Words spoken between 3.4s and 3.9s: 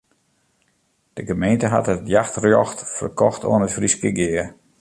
oan it